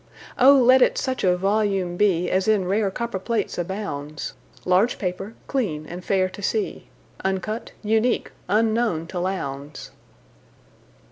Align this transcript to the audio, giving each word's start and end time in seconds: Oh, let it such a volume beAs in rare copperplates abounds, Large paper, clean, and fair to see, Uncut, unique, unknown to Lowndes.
Oh, 0.39 0.53
let 0.55 0.81
it 0.81 0.97
such 0.97 1.23
a 1.23 1.37
volume 1.37 1.95
beAs 1.95 2.47
in 2.47 2.65
rare 2.65 2.89
copperplates 2.89 3.59
abounds, 3.59 4.33
Large 4.65 4.97
paper, 4.97 5.35
clean, 5.45 5.85
and 5.85 6.03
fair 6.03 6.27
to 6.27 6.41
see, 6.41 6.89
Uncut, 7.23 7.73
unique, 7.83 8.31
unknown 8.49 9.05
to 9.05 9.19
Lowndes. 9.19 9.91